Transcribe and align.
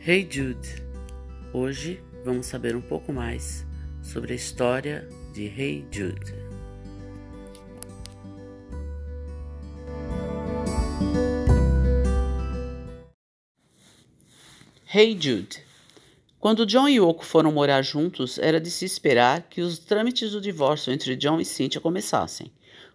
Hey 0.00 0.26
Jude! 0.30 0.80
Hoje 1.52 2.00
vamos 2.24 2.46
saber 2.46 2.76
um 2.76 2.80
pouco 2.80 3.12
mais 3.12 3.66
sobre 4.00 4.32
a 4.32 4.36
história 4.36 5.06
de 5.34 5.46
Hey 5.46 5.84
Jude. 5.90 6.34
Hey 14.94 15.18
Jude! 15.20 15.62
Quando 16.38 16.64
John 16.64 16.88
e 16.88 16.98
Yoko 16.98 17.24
foram 17.24 17.50
morar 17.50 17.82
juntos, 17.82 18.38
era 18.38 18.60
de 18.60 18.70
se 18.70 18.84
esperar 18.84 19.48
que 19.50 19.60
os 19.60 19.80
trâmites 19.80 20.30
do 20.30 20.40
divórcio 20.40 20.92
entre 20.92 21.16
John 21.16 21.40
e 21.40 21.44
Cynthia 21.44 21.80
começassem. 21.80 22.52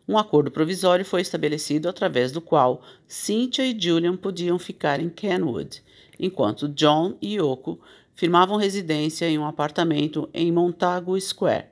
Um 0.08 0.18
acordo 0.18 0.50
provisório 0.50 1.04
foi 1.04 1.20
estabelecido 1.20 1.90
através 1.90 2.32
do 2.32 2.40
qual 2.42 2.82
Cynthia 3.06 3.66
e 3.66 3.78
Julian 3.78 4.16
podiam 4.16 4.58
ficar 4.58 5.02
em 5.02 5.10
Kenwood, 5.10 5.84
enquanto 6.20 6.68
John 6.70 7.18
e 7.22 7.36
Yoko 7.36 7.80
firmavam 8.16 8.58
residência 8.58 9.28
em 9.30 9.38
um 9.38 9.46
apartamento 9.46 10.30
em 10.34 10.52
Montagu 10.52 11.20
Square, 11.20 11.66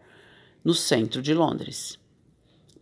no 0.63 0.73
centro 0.73 1.21
de 1.21 1.33
Londres. 1.33 1.99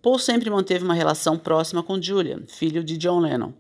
Paul 0.01 0.17
sempre 0.17 0.49
manteve 0.49 0.83
uma 0.83 0.93
relação 0.93 1.37
próxima 1.37 1.83
com 1.83 2.01
Julian, 2.01 2.43
filho 2.47 2.83
de 2.83 2.97
John 2.97 3.19
Lennon, 3.19 3.53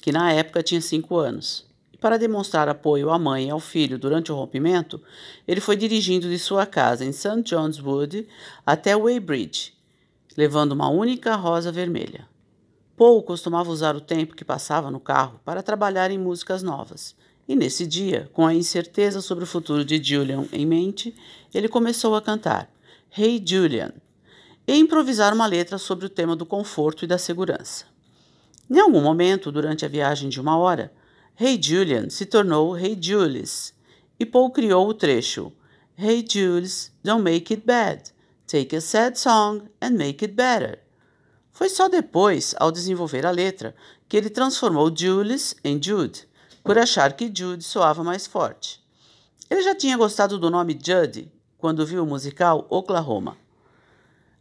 que 0.00 0.12
na 0.12 0.32
época 0.32 0.62
tinha 0.62 0.80
cinco 0.80 1.16
anos. 1.16 1.66
E 1.92 1.96
para 1.96 2.18
demonstrar 2.18 2.68
apoio 2.68 3.10
à 3.10 3.18
mãe 3.18 3.48
e 3.48 3.50
ao 3.50 3.58
filho 3.58 3.98
durante 3.98 4.30
o 4.30 4.36
rompimento, 4.36 5.00
ele 5.48 5.60
foi 5.60 5.76
dirigindo 5.76 6.28
de 6.28 6.38
sua 6.38 6.66
casa 6.66 7.04
em 7.04 7.12
St. 7.12 7.42
John's 7.42 7.80
Wood 7.80 8.28
até 8.64 8.94
Weybridge, 8.94 9.72
levando 10.36 10.72
uma 10.72 10.90
única 10.90 11.34
rosa 11.34 11.72
vermelha. 11.72 12.28
Paul 12.96 13.22
costumava 13.22 13.70
usar 13.70 13.96
o 13.96 14.00
tempo 14.00 14.36
que 14.36 14.44
passava 14.44 14.90
no 14.90 15.00
carro 15.00 15.40
para 15.44 15.62
trabalhar 15.62 16.10
em 16.10 16.18
músicas 16.18 16.62
novas, 16.62 17.16
e 17.48 17.54
nesse 17.54 17.86
dia, 17.86 18.28
com 18.32 18.46
a 18.46 18.54
incerteza 18.54 19.20
sobre 19.20 19.44
o 19.44 19.46
futuro 19.46 19.84
de 19.84 20.02
Julian 20.02 20.46
em 20.52 20.66
mente, 20.66 21.14
ele 21.54 21.68
começou 21.68 22.16
a 22.16 22.22
cantar 22.22 22.70
Hey 23.16 23.42
Julian 23.44 23.92
e 24.66 24.74
improvisar 24.76 25.32
uma 25.32 25.46
letra 25.46 25.78
sobre 25.78 26.06
o 26.06 26.10
tema 26.10 26.34
do 26.34 26.44
conforto 26.44 27.04
e 27.04 27.08
da 27.08 27.18
segurança. 27.18 27.84
Em 28.68 28.80
algum 28.80 29.00
momento, 29.00 29.52
durante 29.52 29.84
a 29.84 29.88
viagem 29.88 30.28
de 30.28 30.40
uma 30.40 30.58
hora, 30.58 30.92
Hey 31.40 31.60
Julian 31.62 32.10
se 32.10 32.26
tornou 32.26 32.76
Hey 32.76 32.98
Julius, 33.00 33.72
e 34.18 34.26
Paul 34.26 34.50
criou 34.50 34.88
o 34.88 34.94
trecho 34.94 35.52
Hey 35.96 36.24
Julius, 36.28 36.90
don't 37.02 37.22
make 37.22 37.54
it 37.54 37.64
bad. 37.64 38.10
Take 38.46 38.76
a 38.76 38.80
sad 38.80 39.18
song 39.18 39.62
and 39.80 39.92
make 39.92 40.24
it 40.24 40.34
better. 40.34 40.78
Foi 41.52 41.68
só 41.68 41.88
depois, 41.88 42.54
ao 42.58 42.70
desenvolver 42.70 43.24
a 43.24 43.30
letra, 43.30 43.74
que 44.08 44.16
ele 44.16 44.28
transformou 44.28 44.94
Julius 44.94 45.54
em 45.64 45.82
Jude, 45.82 46.28
por 46.66 46.76
achar 46.76 47.12
que 47.12 47.30
Jude 47.32 47.62
soava 47.62 48.02
mais 48.02 48.26
forte. 48.26 48.84
Ele 49.48 49.62
já 49.62 49.72
tinha 49.72 49.96
gostado 49.96 50.36
do 50.36 50.50
nome 50.50 50.76
Judy 50.76 51.30
quando 51.56 51.86
viu 51.86 52.02
o 52.02 52.06
musical 52.06 52.66
Oklahoma. 52.68 53.36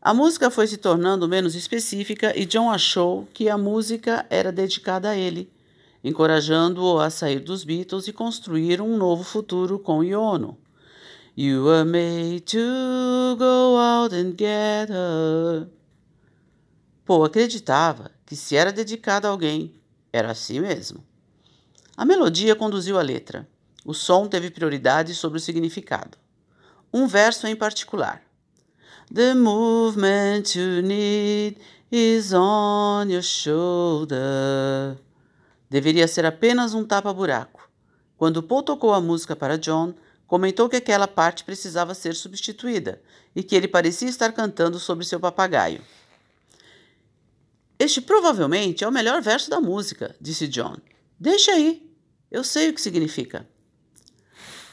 A 0.02 0.12
música 0.12 0.50
foi 0.50 0.66
se 0.66 0.78
tornando 0.78 1.28
menos 1.28 1.54
específica 1.54 2.34
e 2.36 2.46
John 2.46 2.72
achou 2.72 3.28
que 3.32 3.48
a 3.48 3.58
música 3.58 4.26
era 4.28 4.52
dedicada 4.52 5.10
a 5.10 5.16
ele, 5.16 5.52
encorajando-o 6.04 7.00
a 7.00 7.12
sair 7.12 7.40
dos 7.40 7.64
Beatles 7.64 8.08
e 8.08 8.14
construir 8.14 8.82
um 8.82 8.98
novo 8.98 9.24
futuro 9.24 9.78
com 9.78 10.04
Yono. 10.04 10.58
You 11.38 11.66
were 11.66 11.84
made 11.84 12.42
to 12.42 13.36
go 13.38 13.78
out 13.78 14.16
and 14.16 14.32
get 14.38 14.90
her. 14.90 15.68
Paul 17.06 17.24
acreditava 17.24 18.10
que 18.26 18.36
se 18.36 18.56
era 18.56 18.72
dedicado 18.72 19.28
a 19.28 19.30
alguém, 19.30 19.76
era 20.12 20.32
assim 20.32 20.60
mesmo. 20.60 21.04
A 21.96 22.06
melodia 22.06 22.56
conduziu 22.56 22.98
a 22.98 23.02
letra. 23.02 23.48
O 23.86 23.94
som 23.94 24.28
teve 24.28 24.50
prioridade 24.50 25.14
sobre 25.14 25.38
o 25.38 25.42
significado. 25.42 26.18
Um 26.94 27.08
verso 27.08 27.48
em 27.48 27.56
particular. 27.56 28.22
The 29.14 29.34
movement 29.34 30.56
you 30.56 30.82
need 30.82 31.58
is 31.92 32.34
on 32.34 33.06
your 33.10 33.22
shoulder. 33.22 34.98
Deveria 35.70 36.08
ser 36.08 36.26
apenas 36.26 36.74
um 36.74 36.84
tapa-buraco. 36.84 37.70
Quando 38.18 38.42
Paul 38.42 38.64
tocou 38.64 38.94
a 38.94 39.02
música 39.02 39.36
para 39.36 39.58
John, 39.58 39.94
Comentou 40.28 40.68
que 40.68 40.76
aquela 40.76 41.08
parte 41.08 41.44
precisava 41.44 41.94
ser 41.94 42.16
substituída 42.16 43.02
e 43.36 43.44
que 43.44 43.56
ele 43.56 43.68
parecia 43.68 44.10
estar 44.10 44.32
cantando 44.32 44.80
sobre 44.80 45.06
seu 45.06 45.20
papagaio. 45.20 45.82
Este 47.78 48.02
provavelmente 48.02 48.84
é 48.84 48.88
o 48.88 48.92
melhor 48.92 49.22
verso 49.22 49.50
da 49.50 49.62
música, 49.62 50.16
disse 50.20 50.48
John. 50.48 50.78
Deixa 51.26 51.54
aí, 51.54 51.82
eu 52.30 52.44
sei 52.44 52.70
o 52.70 52.74
que 52.76 52.80
significa. 52.80 53.50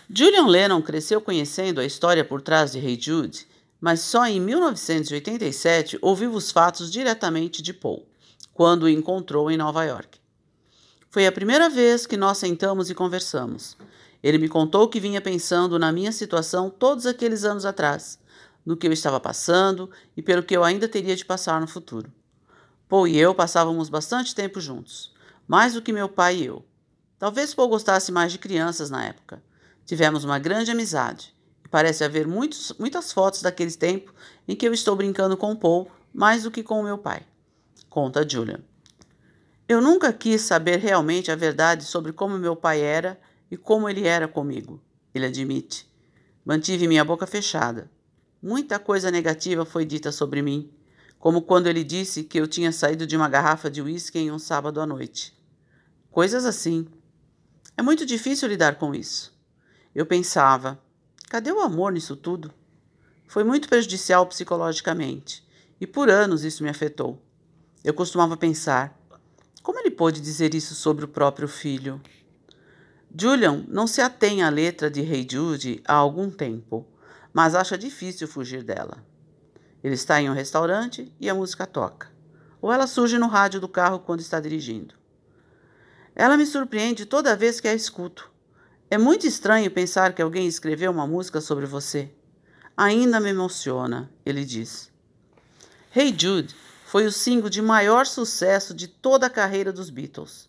Julian 0.06 0.46
Lennon 0.48 0.82
cresceu 0.82 1.18
conhecendo 1.18 1.80
a 1.80 1.84
história 1.86 2.22
por 2.22 2.42
trás 2.42 2.72
de 2.72 2.78
Hey 2.78 3.00
Jude, 3.00 3.48
mas 3.80 4.00
só 4.00 4.26
em 4.26 4.38
1987 4.38 5.98
ouviu 6.02 6.30
os 6.30 6.50
fatos 6.50 6.92
diretamente 6.92 7.62
de 7.62 7.72
Paul, 7.72 8.06
quando 8.52 8.82
o 8.82 8.88
encontrou 8.90 9.50
em 9.50 9.56
Nova 9.56 9.82
York. 9.84 10.20
Foi 11.08 11.26
a 11.26 11.32
primeira 11.32 11.70
vez 11.70 12.06
que 12.06 12.18
nós 12.18 12.36
sentamos 12.36 12.90
e 12.90 12.94
conversamos. 12.94 13.74
Ele 14.22 14.36
me 14.36 14.46
contou 14.46 14.88
que 14.88 15.00
vinha 15.00 15.22
pensando 15.22 15.78
na 15.78 15.90
minha 15.90 16.12
situação 16.12 16.68
todos 16.68 17.06
aqueles 17.06 17.44
anos 17.44 17.64
atrás, 17.64 18.18
no 18.62 18.76
que 18.76 18.86
eu 18.86 18.92
estava 18.92 19.18
passando 19.18 19.90
e 20.14 20.20
pelo 20.20 20.42
que 20.42 20.54
eu 20.54 20.62
ainda 20.62 20.86
teria 20.86 21.16
de 21.16 21.24
passar 21.24 21.58
no 21.62 21.66
futuro. 21.66 22.12
Paul 22.90 23.08
e 23.08 23.16
eu 23.16 23.34
passávamos 23.34 23.88
bastante 23.88 24.34
tempo 24.34 24.60
juntos, 24.60 25.12
mais 25.46 25.74
do 25.74 25.82
que 25.82 25.92
meu 25.92 26.08
pai 26.08 26.36
e 26.36 26.46
eu. 26.46 26.64
Talvez 27.18 27.54
Paul 27.54 27.68
gostasse 27.68 28.10
mais 28.10 28.32
de 28.32 28.38
crianças 28.38 28.90
na 28.90 29.04
época. 29.04 29.42
Tivemos 29.84 30.24
uma 30.24 30.38
grande 30.38 30.70
amizade 30.70 31.34
e 31.64 31.68
parece 31.68 32.04
haver 32.04 32.26
muitos, 32.26 32.72
muitas 32.78 33.12
fotos 33.12 33.42
daquele 33.42 33.72
tempo 33.72 34.12
em 34.46 34.56
que 34.56 34.66
eu 34.66 34.72
estou 34.72 34.96
brincando 34.96 35.36
com 35.36 35.54
Paul 35.54 35.90
mais 36.12 36.42
do 36.42 36.50
que 36.50 36.62
com 36.62 36.82
meu 36.82 36.98
pai. 36.98 37.22
Conta 37.88 38.28
Julian. 38.28 38.60
Eu 39.68 39.80
nunca 39.80 40.12
quis 40.12 40.42
saber 40.42 40.78
realmente 40.78 41.30
a 41.30 41.36
verdade 41.36 41.84
sobre 41.84 42.12
como 42.12 42.38
meu 42.38 42.56
pai 42.56 42.80
era 42.80 43.20
e 43.50 43.56
como 43.56 43.88
ele 43.88 44.06
era 44.06 44.26
comigo, 44.26 44.82
ele 45.14 45.26
admite. 45.26 45.90
Mantive 46.44 46.88
minha 46.88 47.04
boca 47.04 47.26
fechada. 47.26 47.90
Muita 48.42 48.78
coisa 48.78 49.10
negativa 49.10 49.64
foi 49.64 49.84
dita 49.84 50.10
sobre 50.10 50.42
mim, 50.42 50.70
como 51.22 51.40
quando 51.40 51.68
ele 51.68 51.84
disse 51.84 52.24
que 52.24 52.36
eu 52.36 52.48
tinha 52.48 52.72
saído 52.72 53.06
de 53.06 53.16
uma 53.16 53.28
garrafa 53.28 53.70
de 53.70 53.80
uísque 53.80 54.18
em 54.18 54.32
um 54.32 54.40
sábado 54.40 54.80
à 54.80 54.86
noite. 54.86 55.32
Coisas 56.10 56.44
assim. 56.44 56.84
É 57.76 57.80
muito 57.80 58.04
difícil 58.04 58.48
lidar 58.48 58.74
com 58.74 58.92
isso. 58.92 59.32
Eu 59.94 60.04
pensava: 60.04 60.82
cadê 61.30 61.52
o 61.52 61.60
amor 61.60 61.92
nisso 61.92 62.16
tudo? 62.16 62.52
Foi 63.28 63.44
muito 63.44 63.68
prejudicial 63.68 64.26
psicologicamente, 64.26 65.46
e 65.80 65.86
por 65.86 66.10
anos 66.10 66.42
isso 66.42 66.64
me 66.64 66.68
afetou. 66.68 67.22
Eu 67.84 67.94
costumava 67.94 68.36
pensar: 68.36 69.00
como 69.62 69.78
ele 69.78 69.92
pôde 69.92 70.20
dizer 70.20 70.56
isso 70.56 70.74
sobre 70.74 71.04
o 71.04 71.08
próprio 71.08 71.46
filho? 71.46 72.00
Julian 73.16 73.64
não 73.68 73.86
se 73.86 74.00
atém 74.00 74.42
à 74.42 74.48
letra 74.48 74.90
de 74.90 75.00
Hey 75.00 75.24
Jude 75.30 75.84
há 75.86 75.94
algum 75.94 76.28
tempo, 76.28 76.84
mas 77.32 77.54
acha 77.54 77.78
difícil 77.78 78.26
fugir 78.26 78.64
dela. 78.64 79.11
Ele 79.82 79.94
está 79.94 80.20
em 80.20 80.30
um 80.30 80.34
restaurante 80.34 81.12
e 81.20 81.28
a 81.28 81.34
música 81.34 81.66
toca, 81.66 82.08
ou 82.60 82.72
ela 82.72 82.86
surge 82.86 83.18
no 83.18 83.26
rádio 83.26 83.60
do 83.60 83.68
carro 83.68 83.98
quando 83.98 84.20
está 84.20 84.38
dirigindo. 84.38 84.94
Ela 86.14 86.36
me 86.36 86.46
surpreende 86.46 87.06
toda 87.06 87.36
vez 87.36 87.60
que 87.60 87.68
a 87.68 87.74
escuto. 87.74 88.30
É 88.90 88.98
muito 88.98 89.26
estranho 89.26 89.70
pensar 89.70 90.12
que 90.12 90.20
alguém 90.20 90.46
escreveu 90.46 90.90
uma 90.90 91.06
música 91.06 91.40
sobre 91.40 91.66
você. 91.66 92.10
Ainda 92.76 93.18
me 93.18 93.30
emociona, 93.30 94.10
ele 94.24 94.44
diz. 94.44 94.90
Hey 95.94 96.14
Jude 96.16 96.54
foi 96.86 97.06
o 97.06 97.12
single 97.12 97.48
de 97.48 97.62
maior 97.62 98.06
sucesso 98.06 98.74
de 98.74 98.86
toda 98.86 99.26
a 99.26 99.30
carreira 99.30 99.72
dos 99.72 99.88
Beatles. 99.88 100.48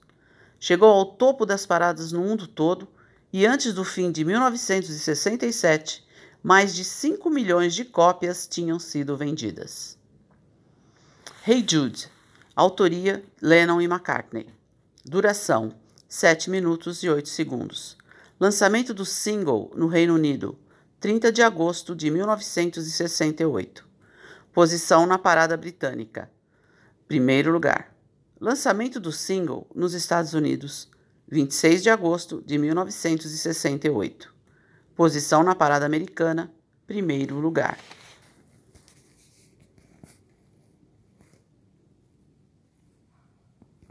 Chegou 0.60 0.90
ao 0.90 1.06
topo 1.06 1.46
das 1.46 1.66
paradas 1.66 2.12
no 2.12 2.20
mundo 2.20 2.48
todo 2.48 2.88
e 3.32 3.46
antes 3.46 3.74
do 3.74 3.84
fim 3.84 4.12
de 4.12 4.24
1967, 4.24 6.06
mais 6.44 6.76
de 6.76 6.84
5 6.84 7.30
milhões 7.30 7.74
de 7.74 7.86
cópias 7.86 8.46
tinham 8.46 8.78
sido 8.78 9.16
vendidas. 9.16 9.98
Hey 11.48 11.66
Jude, 11.66 12.10
autoria 12.54 13.24
Lennon 13.42 13.82
e 13.82 13.86
McCartney. 13.86 14.48
Duração 15.06 15.74
7 16.10 16.50
minutos 16.50 17.02
e 17.02 17.10
8 17.10 17.30
segundos. 17.30 17.98
Lançamento 18.38 18.94
do 18.94 19.06
single 19.06 19.72
no 19.74 19.88
Reino 19.88 20.16
Unido, 20.16 20.60
30 21.00 21.32
de 21.32 21.42
agosto 21.42 21.96
de 21.96 22.12
1968. 22.12 23.88
Posição 24.52 25.08
na 25.08 25.18
parada 25.18 25.56
britânica. 25.56 26.30
Primeiro 27.08 27.54
lugar. 27.54 27.96
Lançamento 28.40 29.00
do 29.00 29.14
single 29.14 29.66
nos 29.74 29.94
Estados 29.94 30.34
Unidos, 30.34 30.92
26 31.30 31.82
de 31.84 31.90
agosto 31.90 32.44
de 32.46 32.58
1968. 32.58 34.33
Posição 34.96 35.42
na 35.44 35.56
parada 35.56 35.86
americana, 35.86 36.52
primeiro 36.86 37.40
lugar. 37.40 37.78